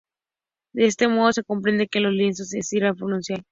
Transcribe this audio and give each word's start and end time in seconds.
De 0.73 0.87
este 0.87 1.07
modo 1.07 1.31
se 1.31 1.43
comprende 1.43 1.87
que 1.87 1.99
en 1.99 2.05
los 2.05 2.13
lienzos 2.13 2.51
existía 2.55 2.85
la 2.85 2.95
profundidad. 2.95 3.43